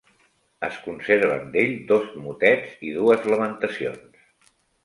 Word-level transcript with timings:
Es 0.67 0.79
conserven 0.85 1.45
d'ell 1.57 1.75
dos 1.93 2.09
motets 2.23 2.75
i 2.89 2.97
dues 2.97 3.31
lamentacions. 3.33 4.53